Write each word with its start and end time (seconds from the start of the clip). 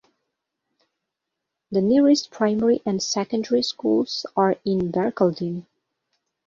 The 1.69 1.79
nearest 1.79 2.31
primary 2.31 2.81
and 2.87 3.03
secondary 3.03 3.61
schools 3.61 4.25
are 4.35 4.55
in 4.65 4.91
Barcaldine. 4.91 5.67